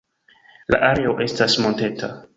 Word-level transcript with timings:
La 0.75 0.79
areo 0.87 1.13
estas 1.27 1.59
monteta. 1.67 2.15